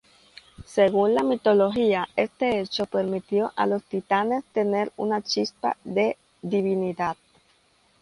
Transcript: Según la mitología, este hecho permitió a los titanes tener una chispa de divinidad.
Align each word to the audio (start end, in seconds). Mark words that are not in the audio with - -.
Según 0.65 1.13
la 1.13 1.21
mitología, 1.21 2.09
este 2.15 2.59
hecho 2.61 2.87
permitió 2.87 3.53
a 3.55 3.67
los 3.67 3.83
titanes 3.83 4.43
tener 4.45 4.91
una 4.97 5.21
chispa 5.21 5.77
de 5.83 6.17
divinidad. 6.41 7.15